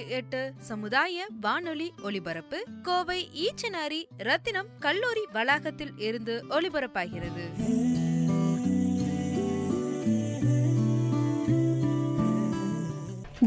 [0.00, 7.44] புள்ளி எட்டு சமுதாய வானொலி ஒலிபரப்பு கோவை ஈச்சனாரி ரத்தினம் கல்லூரி வளாகத்தில் இருந்து ஒலிபரப்பாகிறது.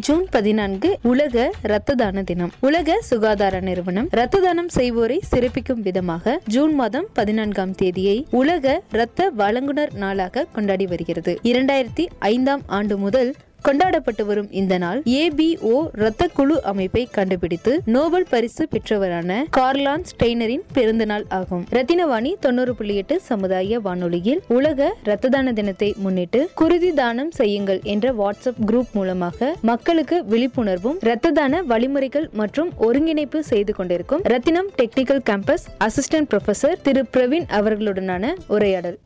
[0.06, 2.54] ஜூன் பதினான்கு உலக இரத்த தான தினம்.
[2.60, 9.94] உலக சுகாதார நிறுவனம் இரத்த தானம் செய்வோரை சிறப்பிக்கும் விதமாக ஜூன் மாதம் பதினான்காம் தேதியை உலக இரத்த வழங்குனர்
[10.04, 11.36] நாளாக கொண்டாடி வருகிறது.
[11.44, 13.32] இரண்டாயிரத்தி ஐந்தாம் ஆண்டு முதல்
[13.68, 21.06] கொண்டாடப்பட்டு வரும் இந்த நாள் ஏபிஓ இரத்த குழு அமைப்பை கண்டுபிடித்து நோபல் பரிசு பெற்றவரான கார்லான் ஸ்டெய்னரின் பிறந்த
[21.06, 21.64] நாள் ஆகும்.
[21.72, 28.14] ரத்தினவாணி தொண்ணூறு புள்ளி எட்டு சமுதாய வானொலியில் உலக இரத்த தான தினத்தை முன்னிட்டு குருதி தானம் செய்யுங்கள் என்ற
[28.22, 35.66] வாட்ஸ்அப் குரூப் மூலமாக மக்களுக்கு விழிப்புணர்வும் இரத்த தான வழிமுறைகள் மற்றும் ஒருங்கிணைப்பு செய்து கொண்டிருக்கும் Rathinam technical campus
[35.80, 38.98] assistant professor Thiru Praveen அவர்களுடனான உரையாடல்.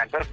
[0.00, 0.24] என் பேர்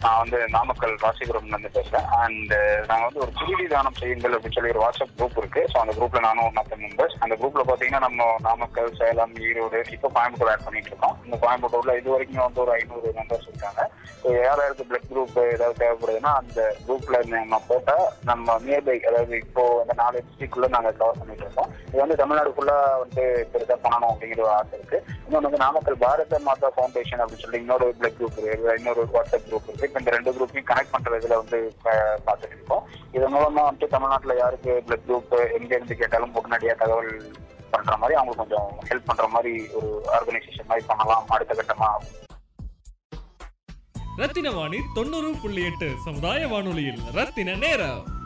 [0.00, 2.08] நான் வந்து நாமக்கல் ராசிபுரம் பேசுறேன்.
[2.24, 2.52] அண்ட்
[2.92, 5.68] நாங்க வந்து ஒரு குருதி தானம் செய்யுங்கள் அப்படின்னு சொல்லி ஒரு வாட்ஸ்அப் குரூப் இருக்கு.
[5.74, 10.50] ஸோ அந்த குரூப்ல நானும் மற்ற மெம்பர்ஸ் அந்த குரூப்ல பாத்தீங்கன்னா நம்ம நாமக்கல் சேலம் ஈரோடு இப்போ கோயம்புத்தூர்
[10.50, 11.16] ஆட் பண்ணிட்டு இருக்கோம்.
[11.24, 13.90] இந்த கோயம்புத்தூர்ல இது வரைக்கும் வந்து ஒரு ஐநூறு மெம்பர்ஸ் இருக்காங்க.
[14.22, 19.92] ஸோ யார் பிளட் குரூப் ஏதாவது தேவைப்படுதுன்னா அந்த குரூப்ல நம்ம போட்டா நம்ம நியர்பை அதாவது இப்போ அந்த
[19.96, 21.70] நாலு டிஸ்ட்ரிக்ட்குள்ள நாங்க கவர் பண்ணிட்டு இருக்கோம்.
[21.88, 25.04] இது வந்து தமிழ்நாடு ஃபுல்லா வந்து பெருசா பண்ணணும் அப்படிங்கிற ஒரு ஆசை இருக்கு.
[25.06, 28.74] இன்னொன்று வந்து நாமக்கல் பாரத மாதா ஃபவுண்டேஷன் அப்படின்னு சொல்லி இன்னொரு பிளட் குரூப் இருக்கு.
[28.76, 29.86] இன்னொரு வாட்ஸ்அப் குரூப் இருக்கு.
[29.86, 32.81] இப்போ இந்த ரெண்டு குரூப்பையும் கனெக்ட் பண்றதுல வந்து பா- பார்த்துட்டு இருக்கோம்.
[33.12, 37.34] இதன் மூலமா வந்து தமிழ்நாட்டுல யாருக்கு பிளட் குரூப் எங்க இருந்து கேட்டாலும் உடனடியா தகவல்
[37.70, 41.90] பண்ற மாதிரி அவங்களுக்கு கொஞ்சம் ஹெல்ப் பண்ற மாதிரி ஒரு ஆர்கனைசேஷன் மாதிரி பண்ணலாம் அடுத்த கட்டமா.
[44.16, 48.20] ரத்தினவாணி தொண்ணூறு புள்ளி எட்டு சமுதாய வானொலியில் ரத்தின நேரம்.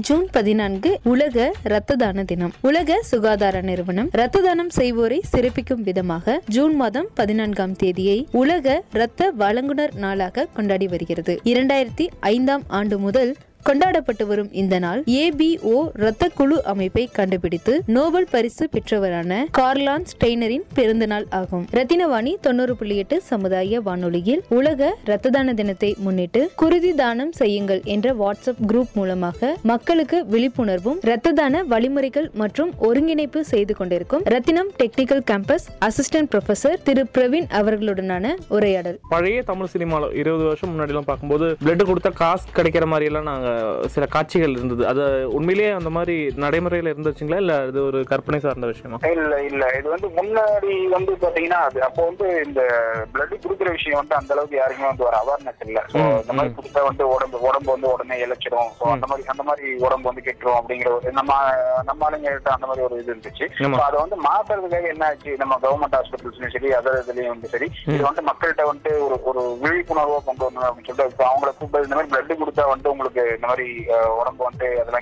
[0.00, 2.52] ஜூன் பதினான்கு உலக இரத்த தான தினம்.
[2.60, 9.94] உலக சுகாதார நிறுவனம் இரத்த தானம் செய்வோரை சிறப்பிக்கும் விதமாக ஜூன் மாதம் பதினான்காம் தேதியை உலக இரத்த வழங்குனர்
[9.94, 11.40] நாளாக கொண்டாடி வருகிறது.
[11.44, 18.68] இரண்டாயிரத்தி ஐந்தாம் ஆண்டு முதல் கொண்டாடப்பட்டு வரும் இந்த நாள் ஏபிஓ இரத்த குழு அமைப்பை கண்டுபிடித்து நோபல் பரிசு
[18.74, 21.64] பெற்றவரான கார்லான் ஸ்டெய்னரின் பிறந்த நாள் ஆகும்.
[21.72, 28.14] ரத்தினவாணி தொண்ணூறு புள்ளி எட்டு சமுதாய வானொலியில் உலக இரத்த தான தினத்தை முன்னிட்டு குருதி தானம் செய்யுங்கள் என்ற
[28.14, 35.66] வாட்ஸ்அப் குரூப் மூலமாக மக்களுக்கு விழிப்புணர்வும் இரத்த தான வழிமுறைகள் மற்றும் ஒருங்கிணைப்பு செய்து கொண்டிருக்கும் Rathinam technical campus
[35.88, 38.98] assistant professor Thiru Praveen அவர்களுடனான உரையாடல்.
[39.08, 43.47] பழைய தமிழ் சினிமாவில் இருபது வருஷம் முன்னாடிலாம் பார்க்கும்போது பிளட் கொடுத்தா காசு கிடைக்கிற மாதிரி எல்லாம் நாங்க
[43.94, 44.82] சில காட்சிகள் இருந்தது.
[44.90, 45.02] அது
[45.36, 46.14] உண்மையிலேயே அந்த மாதிரி
[46.44, 47.40] நடைமுறையில் இருந்துச்சுங்களா?
[47.44, 48.98] இல்லை அது ஒரு கற்பனை சார்ந்த விஷயமா?
[49.14, 49.64] இல்ல இல்ல.
[49.78, 52.62] இது வந்து முன்னாடி வந்து பாத்தீங்கன்னா அது அப்போ வந்து இந்த
[53.14, 55.78] பிளட் குடுக்குற விஷயம் வந்து அந்த அளவுக்கு யாருக்குமே வந்து ஒரு அவேர்னஸ் இல்ல.
[56.22, 56.54] இந்த மாதிரி.
[56.58, 58.70] குடுத்தா வந்து உடம்பு உடம்பு வந்து உடனே இழைச்சிடும்.
[58.96, 61.32] அந்த மாதிரி அந்த மாதிரி உடம்பு வந்து கெட்டுரும் அப்படிங்கிற ஒரு நம்ம
[61.88, 63.46] நம்ம ஆளுங்கள்ட்ட அந்த மாதிரி ஒரு இது இருந்துச்சு.
[63.86, 65.32] அதை வந்து மாத்துறதுக்காக என்ன ஆச்சு?
[65.42, 70.18] நம்ம கவர்மெண்ட் ஹாஸ்பிட்டல்ஸ்லயும் சரி அதர் இதுலயும் வந்து சரி இது வந்து மக்கள்கிட்ட வந்து ஒரு ஒரு விழிப்புணர்வா
[70.28, 73.66] கொண்டு வரணும் அப்படின்னு சொல்லிட்டு அவங்கள கூப்பிட்டு இந்த மாதிரி பிளட் கொடுத்தா வந்து உங்களுக்கு இந்த மாதிரி
[74.16, 74.96] உடம்பு வந்து அதெல்லாம்.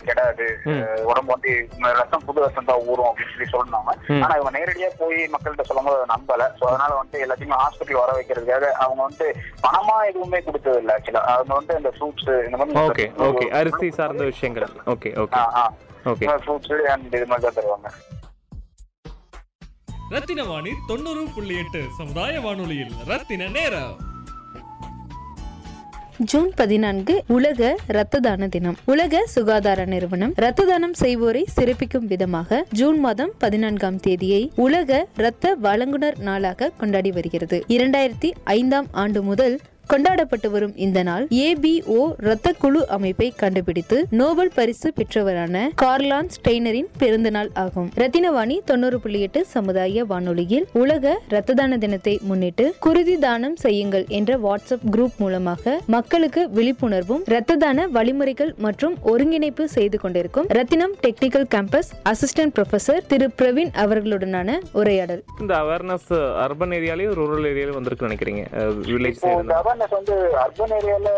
[0.71, 3.93] அஹ், உடம்பு வந்து இந்த ரத்தம் புது ரத்தம் தான் ஊறும் அப்படின்னு சொல்லி சொன்னாங்க.
[4.19, 6.49] ஆனா இவங்க நேரடியா போய் மக்கள்கிட்ட சொல்லும்போது அதை நம்பல.
[6.59, 8.45] சோ அதனால வந்து எல்லாத்தையுமே ஹாஸ்பிட்டல் வர வைக்கிறதுக்காக
[8.83, 9.29] அவங்க வந்து
[9.65, 14.25] பணமா எதுவுமே கொடுத்தது இல்ல ஆக்சுவலா அவங்க வந்து இந்த ஃப்ரூட்ஸ் இந்த மாதிரி ஓகே ஓகே அரிசி சார்ந்த
[14.25, 14.69] விஷயங்கள்.
[14.95, 15.43] Okay okay
[16.07, 17.89] okay fruits and இது மாதிரி தான் தருவாங்க.
[20.13, 23.95] ரத்தினவாணி தொண்ணூறு புள்ளி எட்டு சமுதாய வானொலியில் ரத்தின நேரம்.
[26.25, 28.77] ஜூன் பதினான்கு உலக இரத்த தான தினம்.
[28.85, 36.19] உலக சுகாதார நிறுவனம் இரத்த தானம் செய்வோரை சிறப்பிக்கும் விதமாக ஜூன் மாதம் பதினான்காம் தேதியை உலக இரத்த வழங்குனர்
[36.19, 37.65] நாளாக கொண்டாடி வருகிறது.
[37.69, 39.61] இரண்டாயிரத்தி ஐந்தாம் ஆண்டு முதல்
[39.93, 47.31] கொண்டாடப்பட்டு வரும் இந்த நாள் ஏபிஓ இரத்த குழு அமைப்பை கண்டுபிடித்து நோபல் பரிசு பெற்றவரான கார்லான் ஸ்டெய்னரின் பிறந்த
[47.37, 47.89] நாள் ஆகும்.
[48.03, 54.39] ரத்தினவாணி தொண்ணூறு புள்ளி எட்டு சமுதாய வானொலியில் உலக இரத்த தான தினத்தை முன்னிட்டு குருதி தானம் செய்யுங்கள் என்ற
[54.47, 61.91] வாட்ஸ்அப் குரூப் மூலமாக மக்களுக்கு விழிப்புணர்வும் இரத்த தான வழிமுறைகள் மற்றும் ஒருங்கிணைப்பு செய்து கொண்டிருக்கும் Rathinam technical campus
[62.13, 65.23] assistant professor Thiru Praveen அவர்களுடனான உரையாடல்.
[65.41, 66.11] இந்த அவேர்னஸ்
[66.45, 68.45] அர்பன் ஏரியாலையும் ரூரல் ஏரியாலையும் வந்திருக்கு நினைக்கிறீங்க.
[68.91, 69.23] வில்லேஜ்
[69.77, 71.09] அவேர்னஸ் வந்து அர்பன் ஏரியால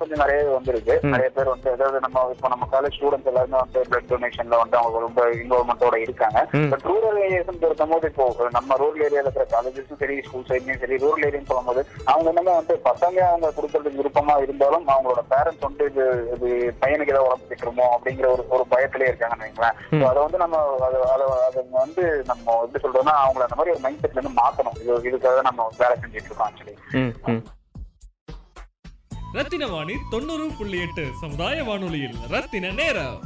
[0.00, 0.94] கொஞ்சம் நிறைய வந்திருக்கு.
[1.12, 4.98] நிறைய பேர் வந்து அதாவது நம்ம இப்போ நம்ம காலேஜ் ஸ்டூடெண்ட்ஸ் எல்லாருமே வந்து பிளட் டொனேஷன்ல வந்து அவங்க
[5.06, 6.38] ரொம்ப இன்வால்மெண்டோட இருக்காங்க.
[6.72, 10.98] பட் ரூரல் ஏரியாஸ் பொறுத்தும் போது இப்போ நம்ம ரூரல் ஏரியால இருக்கிற காலேஜஸும் சரி ஸ்கூல் சைட்லயும் சரி
[11.04, 11.82] ரூரல் ஏரியான்னு சொல்லும்போது
[12.12, 16.06] அவங்க என்னமே வந்து பசங்க அவங்க கொடுக்கறதுக்கு விருப்பமா இருந்தாலும் அவங்களோட பேரண்ட்ஸ் வந்து இது
[16.36, 16.48] இது
[16.84, 19.78] பையனுக்கு ஏதாவது உடம்பு திட்டுருமோ அப்படிங்கிற ஒரு ஒரு பயத்திலே இருக்காங்கன்னு வைங்களேன்.
[20.10, 20.56] அதை வந்து நம்ம
[20.88, 24.78] அதை அதை வந்து நம்ம எப்படி சொல்றோம்னா அவங்கள அந்த மாதிரி ஒரு மைண்ட் செட்ல இருந்து மாத்தணும்.
[24.82, 26.76] இது இதுக்காக நம்ம வேலை செஞ்சுட்டு இருக்கோம் ஆக்சுவலி
[29.38, 32.14] ரத்தின வாணி தொண்ணூறு புள்ளி எட்டு சமுதாய வானொலியில்.
[32.28, 33.20] ரத்தின நேரம்.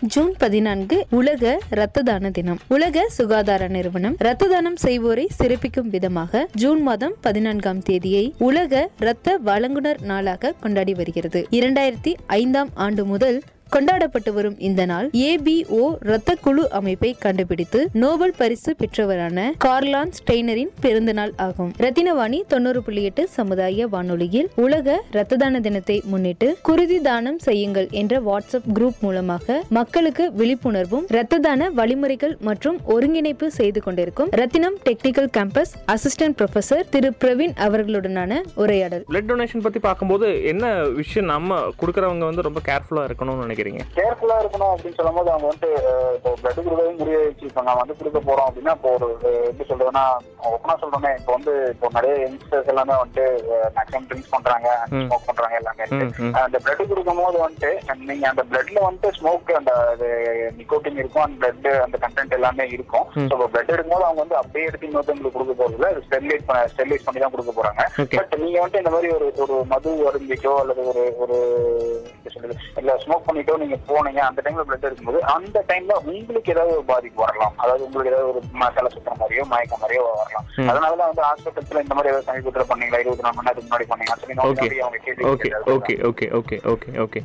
[0.00, 2.58] ஜூன் பதினான்கு உலக இரத்த தான தினம்.
[2.68, 10.00] உலக சுகாதார நிறுவனம் இரத்த தானம் செய்வோரை சிறப்பிக்கும் விதமாக ஜூன் மாதம் பதினான்காம் தேதியை உலக இரத்த வழங்குனர்
[10.00, 11.46] நாளாக கொண்டாடி வருகிறது.
[11.50, 18.76] இரண்டாயிரத்தி ஐந்தாம் ஆண்டு முதல் கொண்டாடப்பட்டு வரும் இந்த நாள் ஏபிஓ இரத்த குழு அமைப்பை கண்டுபிடித்து நோபல் பரிசு
[18.78, 21.72] பெற்றவரான கார்லான் ஸ்டெய்னரின் பிறந்த நாள் ஆகும்.
[21.78, 28.20] ரத்தினவாணி தொண்ணூறு புள்ளி எட்டு சமுதாய வானொலியில் உலக இரத்த தான தினத்தை முன்னிட்டு குருதி தானம் செய்யுங்கள் என்ற
[28.20, 35.74] வாட்ஸ்அப் குரூப் மூலமாக மக்களுக்கு விழிப்புணர்வும் இரத்த தான வழிமுறைகள் மற்றும் ஒருங்கிணைப்பு செய்து கொண்டிருக்கும் Rathinam technical campus
[35.86, 39.04] assistant professor Thiru Praveen அவர்களுடனான உரையாடல்.
[39.12, 44.72] பிளட் டொனேஷன் பத்தி பார்க்கும்போது என்ன விஷயம் நம்ம கொடுக்கறவங்க வந்து ரொம்ப கேர்ஃபுல்லா இருக்கணும்னு நினைக்கிறீங்க கேர்ஃபுல்லா இருக்கணும்
[44.72, 48.48] அப்படின்னு சொல்லும்போது அவங்க வந்து அஹ், இப்போ பிளட் கொடுக்கவே முடிய வச்சு இப்போ நான் வந்து கொடுக்க போறோம்
[48.48, 49.08] அப்படின்னா இப்போ ஒரு
[49.42, 50.04] எப்படி சொல்றதுன்னா
[50.50, 53.24] ஓப்பனா சொல்றேனே இப்போ வந்து இப்போ நிறைய யங்ஸ்டர்ஸ் எல்லாமே வந்துட்டு
[53.76, 54.68] மேக்ஸிமம் ட்ரிங்க்ஸ் பண்றாங்க
[54.98, 55.86] ஸ்மோக் பண்றாங்க எல்லாமே
[56.42, 57.72] அந்த பிளட் கொடுக்கும் போது வந்துட்டு
[58.10, 59.72] நீங்க அந்த பிளட்ல வந்துட்டு ஸ்மோக் அந்த
[60.58, 63.06] நிக்கோட்டின் இருக்கும் அந்த பிளட் அந்த கண்டென்ட் எல்லாமே இருக்கும்.
[63.30, 67.34] ஸோ பிளட் எடுக்கும்போது அவங்க வந்து அப்படியே எடுத்து இன்னொருத்தவங்களுக்கு கொடுக்க போறது அது ஸ்டெர்லைட் ஸ்டெர்லைட் பண்ணி தான்
[67.34, 67.82] கொடுக்க போறாங்க.
[68.14, 71.36] பட் நீங்க வந்துட்டு இந்த மாதிரி ஒரு ஒரு மது அருந்திட்டோ அல்லது ஒரு ஒரு
[72.80, 77.24] இல்ல ஸ்மோக் பண்ணிட்டோ நீங்க போனீங்க அந்த டைம்ல பிளட் எடுக்கும்போது அந்த டைம்ல உங்களுக்கு ஏதாவது ஒரு பாதிப்பு
[77.24, 77.54] வரலாம்.
[77.56, 80.44] அதாவது உங்களுக்கு ஏதாவது ஒரு ம- தலை சுத்துற மாதிரியோ மயக்கம் மாதிரியோ வரலாம்.
[80.56, 80.60] ம்.
[80.60, 82.98] அதனாலதான் வந்து ஹாஸ்பிட்டல்ஸ்ல இந்த மாதிரி ஏதாவது சமீபத்தில் பண்ணீங்களா?
[82.98, 85.26] இருபத்தி நாலு மணி நேரத்துக்கு முன்னாடி கேட்கறது.
[85.26, 86.08] Okay.
[86.08, 86.28] Okay.
[86.28, 86.76] Okay.
[86.76, 87.06] Okay.
[87.06, 87.20] Okay.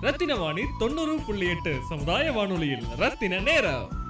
[0.00, 4.04] Rathina Vani தொண்ணூறு புள்ளி எட்டு சமுதாய வானொலியில் ரத்தின நேரம்.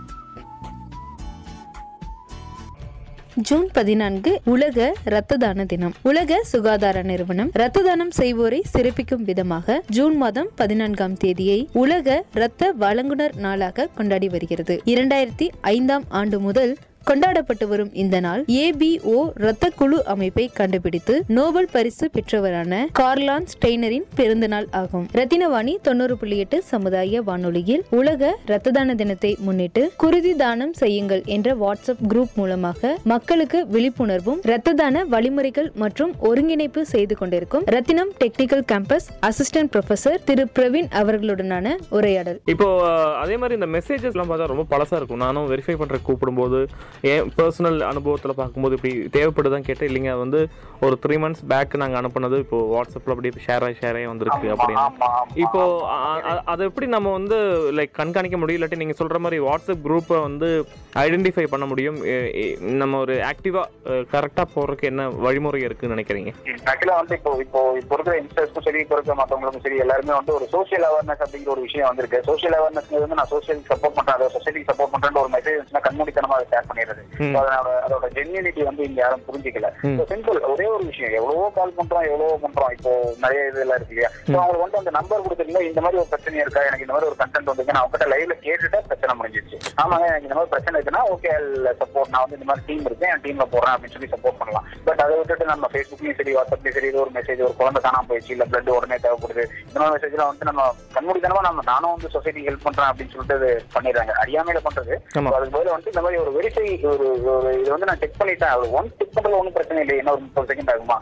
[3.43, 5.95] ஜூன் பதினான்கு உலக இரத்த தான தினம்.
[6.03, 13.37] உலக சுகாதார நிறுவனம் இரத்த தானம் செய்வோரை சிறப்பிக்கும் விதமாக ஜூன் மாதம் பதினான்காம் தேதியை உலக இரத்த வழங்குனர்
[13.37, 14.81] நாளாக கொண்டாடி வருகிறது.
[14.85, 16.77] இரண்டாயிரத்தி ஐந்தாம் ஆண்டு முதல்
[17.09, 24.47] கொண்டாடப்பட்டு வரும் இந்த நாள் ஏபிஓ இரத்த குழு அமைப்பை கண்டுபிடித்து நோபல் பரிசு பெற்றவரான கார்லான் ஸ்டெய்னரின் பிறந்த
[24.47, 25.05] நாள் ஆகும்.
[25.19, 31.55] ரத்தினவாணி தொண்ணூறு புள்ளி எட்டு சமுதாய வானொலியில் உலக இரத்த தான தினத்தை முன்னிட்டு குருதி தானம் செய்யுங்கள் என்ற
[31.63, 39.09] வாட்ஸ்அப் குரூப் மூலமாக மக்களுக்கு விழிப்புணர்வும் இரத்த தான வழிமுறைகள் மற்றும் ஒருங்கிணைப்பு செய்து கொண்டிருக்கும் Rathinam technical campus
[39.31, 42.41] assistant professor Thiru Praveen அவர்களுடனான உரையாடல்.
[42.55, 42.69] இப்போ
[43.23, 45.23] அதே மாதிரி இந்த மெசேஜஸ்லாம் பார்த்தா ரொம்ப பழசா இருக்கும்.
[45.27, 46.61] நானும் வெரிஃபை பண்ற கூப்பிடும்போது
[47.13, 49.89] என் பர்சனல் அனுபவத்தில் பார்க்கும்போது இப்படி தேவைப்படுதான் கேட்டேன்.
[49.91, 50.41] இல்லைங்க அது வந்து
[50.87, 54.85] ஒரு த்ரீ மந்த்ஸ் பேக் நாங்கள் அனுப்புனது இப்போ வாட்ஸ்அப்பில் அப்படியே ஷேர் ஆகி ஷேர் ஆகி வந்திருக்கு அப்படின்னு
[55.45, 55.63] இப்போ
[56.53, 57.39] அதை எப்படி நம்ம வந்து
[57.79, 58.59] லைக் கண்காணிக்க முடியும்?
[58.59, 60.49] இல்லாட்டி நீங்கள் சொல்கிற மாதிரி வாட்ஸ்அப் குரூப்பை வந்து
[61.05, 61.99] ஐடென்டிஃபை பண்ண முடியும்?
[62.83, 66.33] நம்ம ஒரு ஆக்டிவாக கரெக்டாக போடுறதுக்கு என்ன வழிமுறை இருக்குன்னு நினைக்கிறீங்க?
[66.73, 70.47] ஆக்சுவலா வந்து இப்போ இப்போ இப்போ இருக்கிற யங்ஸ்டர்ஸ்க்கும் சரி இப்போ இருக்கிற மற்றவங்களுக்கும் சரி எல்லாருமே வந்து ஒரு
[70.55, 72.21] சோஷியல் அவேர்னஸ் அப்படிங்கிற ஒரு விஷயம் வந்திருக்கு.
[72.31, 74.17] சோஷியல் அவேர்னஸ் வந்து நான் சோஷியல் சப்போர்ட் பண்றேன்.
[74.17, 77.41] அதை சொசைட்டிக்கு சப்போர்ட் பண்றேன் ஒரு மெசேஜ் வந்துச்சுன்னா கண்மூடித்தனமா அதை ஷேர் பண்ணிடுறது So
[77.87, 79.69] அதோட ஜென்யூனிட்டி வந்து இங்க யாரும் புரிஞ்சிக்கல.
[80.11, 81.15] சிம்பிள் ஒரே ஒரு விஷயம்.
[81.19, 82.73] எவ்வளவோ கால் பண்றோம் எவ்வளவோ பண்றோம்.
[82.77, 82.91] இப்போ
[83.23, 84.11] நிறைய இதெல்லாம் இருக்கு இல்லையா?
[84.35, 86.63] அவங்களுக்கு வந்து அந்த நம்பர் கொடுத்துருந்தா இந்த மாதிரி ஒரு பிரச்சனை இருக்கா?
[86.69, 89.59] எனக்கு இந்த மாதிரி ஒரு கண்டென்ட் வந்து நான் அவங்ககிட்ட லைவ்ல கேட்டுட்டா பிரச்சனை முடிஞ்சிருச்சு.
[89.83, 91.33] ஆமாங்க எனக்கு இந்த மாதிரி பிரச்சனை இருக்குன்னா ஓகே
[91.81, 94.67] சப்போர்ட் நான் வந்து இந்த மாதிரி டீம் இருக்கேன் என் டீம்ல போறேன் அப்படின்னு சொல்லி சப்போர்ட் பண்ணலாம்.
[94.89, 98.47] பட் அதை விட்டுட்டு நம்ம ஃபேஸ்புக்லயும் சரி வாட்ஸ்அப்லயும் சரி ஒரு மெசேஜ் ஒரு குழந்தை காணாம போயிடுச்சு இல்ல
[98.53, 99.47] பிளட் உடனே தேவைப்படுது.
[99.69, 104.15] இந்த மாதிரி மெசேஜ்லாம் வந்து நம்ம கண்மூடித்தனமா நம்ம நானும் வந்து சொசைட்டி ஹெல்ப் பண்றேன் அப்படின்னு சொல்லிட்டு பண்ணிடுறாங்க.
[104.25, 104.95] அறியாமையில பண்றது.
[105.37, 108.55] அதுக்கு பதிலா வந்து இந்த மாதிரி ஒரு வெரிஃபை ஒரு ஒரு இது வந்து நான் செக் பண்ணிட்டேன்.
[108.61, 110.97] ஒரு ஒன் செக் பண்றது ஒன்றும் பிரச்சனை இல்லை என்ன ஒரு முப்பது செகண்ட் ஆகுமா.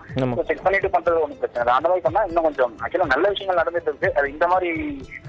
[0.50, 1.76] செக் பண்ணிட்டு பண்றது ஒன்றும் பிரச்சனை இல்லை.
[1.78, 4.10] அந்த மாதிரி பண்ணா இன்னும் கொஞ்சம் ஆக்சுவலா நல்ல விஷயங்கள் நடந்துட்டு இருக்கு.
[4.18, 4.70] அது இந்த மாதிரி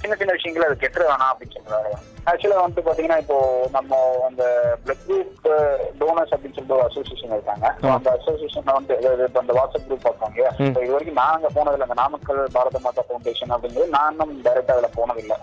[0.01, 1.93] சின்ன சின்ன விஷயங்கள் அது கெட்டுற வேணாம் அப்படின்னு சொல்றாரு
[2.29, 3.37] ஆக்சுவலா வந்து பாத்தீங்கன்னா இப்போ
[3.75, 4.43] நம்ம அந்த
[4.83, 5.47] பிளட் குரூப்
[5.99, 7.65] டோனர்ஸ் அப்படின்னு சொல்லிட்டு ஒரு அசோசியேஷன் இருக்காங்க.
[7.95, 8.93] அந்த அசோசியேஷன்ல வந்து
[9.27, 10.39] இப்ப அந்த வாட்ஸ்அப் குரூப் பார்ப்பாங்க.
[10.83, 15.37] இது வரைக்கும் நாங்க போனதில்லை அந்த நாமக்கல் பாரத மாதா ஃபவுண்டேஷன் அப்படிங்கிறது நானும் டைரக்டா அதுல போனதில்லை.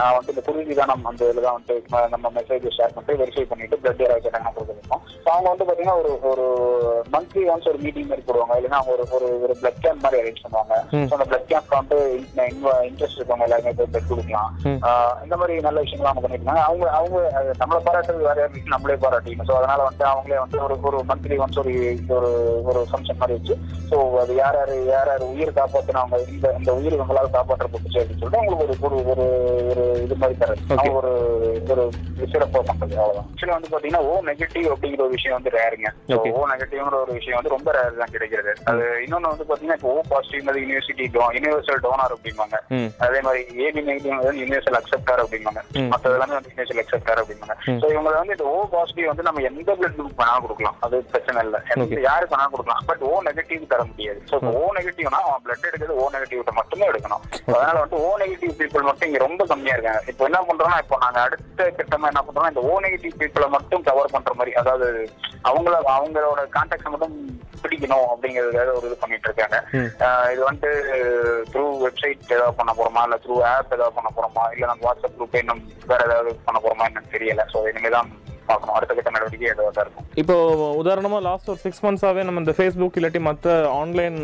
[0.00, 1.76] நான் வந்து இந்த குருதி தானம் அந்த இதுல வந்து
[2.14, 6.12] நம்ம மெசேஜ் ஷேர் பண்ணிட்டு வெரிஃபை பண்ணிட்டு பிளட் யாராவது கேட்டாங்க கொடுத்துருக்கோம் ஸோ அவங்க வந்து பாத்தீங்கன்னா ஒரு
[6.32, 6.46] ஒரு
[7.14, 8.54] மந்த்லி ஒன்ஸ் ஒரு மீட்டிங் மாதிரி போடுவாங்க.
[8.60, 10.74] இல்லைன்னா ஒரு ஒரு ஒரு பிளட் கேம்ப் மாதிரி அரேஞ்ச் பண்ணுவாங்க.
[11.08, 11.98] ஸோ அந்த பிளட் கேம்ப் வந்து
[12.90, 14.50] இன்ட்ரெஸ்ட் இருக்கவங்க எல்லாருமே போய் பிளட் கொடுக்கலாம்.
[15.26, 16.28] இந்த மாதிரி நல்ல விஷயங்கள் அவங்க
[16.68, 17.18] அவங்க அவங்க
[17.62, 19.48] நம்மளை பாராட்டுறது வேற யாரும் நம்மளே பாராட்டிக்கணும்.
[19.50, 21.74] ஸோ அதனால வந்து அவங்களே வந்து ஒரு ஒரு மந்த்லி ஒன்ஸ் ஒரு
[22.16, 22.30] ஒரு
[22.70, 23.54] ஒரு ஃபங்க்ஷன் மாதிரி வச்சு
[23.90, 28.40] ஸோ அது யார் யார் யார் யார் உயிர் காப்பாற்றினவங்க இந்த இந்த உயிர் இவங்களால காப்பாற்றப்பட்டுச்சு அப்படின்னு சொல்லிட்டு
[28.42, 29.26] அவங்களுக்கு ஒரு ஒரு
[29.70, 30.64] ஒரு இது மாதிரி தரது.
[30.78, 31.12] அவங்க ஒரு
[31.72, 31.84] ஒரு
[32.32, 33.28] சிறப்பாக பண்றது அவ்வளவுதான்.
[33.30, 35.90] ஆக்சுவலி வந்து பாத்தீங்கன்னா ஓ நெகட்டிவ் அப்படிங்கிற ஒரு விஷயம் வந்து ரேருங்க.
[36.38, 38.54] ஓ நெகட்டிவ்ங்கிற ஒரு விஷயம் வந்து ரொம்ப ரேர் தான் கிடைக்கிறது.
[38.72, 41.06] அது இன்னொன்னு வந்து பாத்தீங்கன்னா இப்போ O positive university
[41.38, 42.58] universal donor அப்படிம்பாங்க.
[42.78, 45.59] ம் அதே மாதிரி ஏபி நெகட்டிவ் யூனிவர்சல் அக்செப்டார் அப்படிம்பாங்க.
[45.92, 47.56] மற்ற எல்லாமே வந்து யூனிவர்சல் அக்செப்டார் அப்படிம்பாங்க.
[47.70, 47.80] ம்.
[47.82, 50.78] ஸோ இவங்க வந்து இந்த ஓ பாசிட்டிவ் வந்து நம்ம எந்த பிளட் குரூப் வேணாலும் கொடுக்கலாம்?
[50.86, 51.60] அது பிரச்சனை இல்லை.
[51.84, 52.00] Okay.
[52.08, 52.84] யாருக்கு வேணாலும் கொடுக்கலாம்?
[52.90, 54.20] பட் ஓ நெகட்டிவ் தர முடியாது.
[54.30, 57.24] ஸோ ஓ நெகட்டிவ்னா அவன் பிளட் எடுக்கிறது ஓ நெகட்டிவ் மட்டுமே எடுக்கணும்.
[57.56, 60.02] அதனால வந்து ஓ நெகட்டிவ் பீப்புள் மட்டும் இங்க ரொம்ப கம்மியா இருக்காங்க.
[60.12, 64.14] இப்போ என்ன பண்றோம்னா இப்போ நாங்க அடுத்த கட்டமா என்ன பண்றோம்னா இந்த ஓ நெகட்டிவ் பீப்புளை மட்டும் கவர்
[64.16, 64.88] பண்ற மாதிரி அதாவது
[65.50, 67.16] அவங்கள அவங்களோட கான்டாக்ட் மட்டும்
[67.62, 69.56] பிடிக்கணும் அப்படிங்கறதுக்காக ஒரு இது பண்ணிட்டு இருக்காங்க.
[70.32, 70.70] இது வந்துட்டு
[71.52, 73.02] த்ரூ வெப்சைட் ஏதாவது பண்ண போறோமா?
[73.06, 74.44] இல்ல த்ரூ ஆப் ஏதாவது பண்ண போறோமா?
[74.54, 77.44] இல்ல நம்ம வாட்ஸ்அப் குரூப் இன்னும் வேற ஏதாவது பண்ண போறோமா என்னன்னு தெரியல.
[77.52, 78.08] ஸோ இனிமேதான்
[78.50, 78.76] பார்க்கணும்.
[78.76, 80.06] அடுத்த கட்ட நடவடிக்கை தான் இருக்கும்.
[80.22, 80.36] இப்போ
[80.82, 84.16] உதாரணமாக லாஸ்ட் ஒரு சிக்ஸ் மந்த்ஸாகவே நம்ம இந்த ஃபேஸ்புக் இல்லாட்டி மற்ற ஆன்லைன்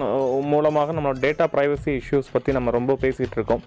[0.53, 3.63] மூலமாக நம்மளோட டேட்டா ப்ரைவசி இஷ்யூஸ் பற்றி நம்ம ரொம்ப பேசிகிட்டு இருக்கோம்.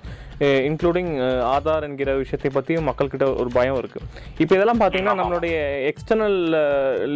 [0.69, 1.11] இன்க்ளூடிங்
[1.55, 4.05] ஆதார் என்கிற விஷயத்தை பற்றியும் மக்கள்கிட்ட ஒரு பயம் இருக்குது
[4.43, 5.55] இப்போ இதெல்லாம் பார்த்தீங்கன்னா நம்மளுடைய
[5.91, 6.37] எக்ஸ்டர்னல்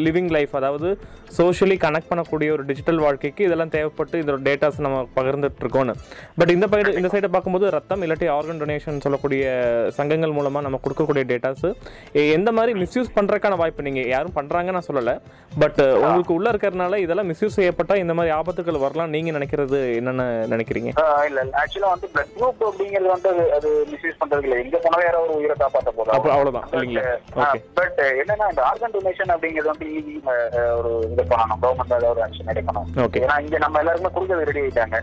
[0.06, 0.90] லிவிங் லைஃப் அதாவது
[1.38, 5.94] சோஷியலி கனெக்ட் பண்ணக்கூடிய ஒரு டிஜிட்டல் வாழ்க்கைக்கு இதெல்லாம் தேவைப்பட்டு இதோட டேட்டாஸ் நம்ம பகிர்ந்துட்டு இருக்கோம்னு.
[6.40, 9.44] பட் இந்த பைடு இந்த சைடை பார்க்கும்போது ரத்தம் இல்லாட்டி ஆர்கன் டொனேஷன் சொல்லக்கூடிய
[9.98, 11.66] சங்கங்கள் மூலமாக நம்ம கொடுக்கக்கூடிய டேட்டாஸ்
[12.38, 15.14] எந்த மாதிரி மிஸ்யூஸ் பண்ணுறதுக்கான வாய்ப்பு நீங்கள் யாரும் பண்ணுறாங்க நான் சொல்லலை.
[15.62, 19.12] பட் உங்களுக்கு உள்ளே இருக்கிறதுனால இதெல்லாம் மிஸ்யூஸ் செய்யப்பட்டால் இந்த மாதிரி ஆபத்துகள் வரலாம்.
[19.16, 20.24] நீங்கள் நினைக்கிறது என்னென்ன
[20.54, 20.90] நினைக்கிறீங்க?
[21.30, 21.54] இல்ல இல்ல.
[21.62, 24.58] ஆக்சுவலா வந்து பிளட் குரூப் அப்படிங்கிறது வந்து அது அது மிஸ்யூஸ் பண்றது இல்ல.
[24.64, 27.06] எங்க போனாலும் யாரோ ஒரு உயிரை காப்பாற்ற போதும் அவ்வளோதான் இல்லைங்களா?
[27.80, 30.16] பட் என்னன்னா இந்த ஆர்கன் டொனேஷன் அப்படிங்கிறது வந்து ஈஸி
[30.80, 31.62] ஒரு இது பண்ணணும்.
[31.64, 32.88] கவர்மெண்ட் ஏதாவது ஒரு ஆக்ஷன் எடுக்கணும்.
[33.24, 34.98] ஏன்னா இங்க நம்ம எல்லாருமே கொடுக்கறது ரெடி ஆயிட்டாங்க.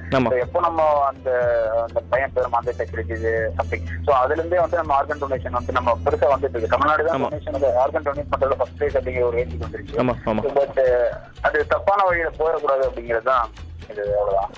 [0.46, 1.30] எப்போ நம்ம அந்த
[1.86, 3.16] அந்த பையன் பேர் மாந்த செக்யூரிட்டி
[3.60, 6.74] சம்திங் ஸோ அதுல இருந்தே வந்து நம்ம ஆர்கன் டொனேஷன் வந்து நம்ம பெருசா வந்துட்டு இருக்கு.
[6.76, 7.28] தமிழ்நாடு தான் ஆமா.
[7.30, 9.98] டொனேஷன் ஆர்கன் டொனேட் பண்றதுல ஃபர்ஸ்ட் பிளேஸ் அப்படிங்கிற ஒரு ரேஞ்சுக்கு வந்துருச்சு.
[10.60, 10.80] பட்
[11.48, 13.50] அது தப்பான வழியில போயிடக்கூடாது அப்படிங்கிறது தான்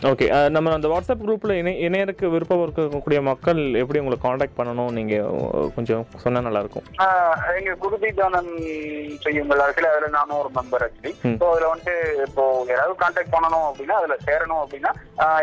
[0.08, 4.90] ஓகே நம்ம அந்த வாட்ஸ்அப் குரூப்பில் இணை இணையருக்கு விருப்பம் இருக்கக்கூடிய மக்கள் எப்படி உங்களை காண்டாக்ட் பண்ணணும்?
[4.98, 5.28] நீங்கள்
[5.76, 6.84] கொஞ்சம் சொன்னால் நல்லாயிருக்கும்.
[7.04, 8.50] ஆஹ் எங்க குருதி தானம்
[9.24, 11.12] செய்யுங்கள் ஆக்சுவலி அதுல நானும் ஒரு மெம்பர் ஆக்சுவலி.
[11.40, 11.94] ஸோ அதுல வந்துட்டு
[12.26, 14.92] இப்போ யாராவது கான்டாக்ட் பண்ணணும் அப்படின்னா அதுல சேரணும் அப்படின்னா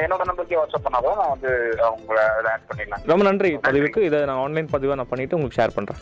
[0.06, 1.52] என்னோட நம்பருக்கு வாட்ஸ்அப் பண்ணாதான் நான் வந்து
[1.90, 3.10] அவங்கள அதில் ஆட் பண்ணிடலாம்.
[3.14, 4.08] ரொம்ப நன்றி பதிவுக்கு.
[4.10, 6.02] இதை நான் ஆன்லைன் பதிவாக நான் பண்ணிவிட்டு உங்களுக்கு ஷேர் பண்ணுறேன்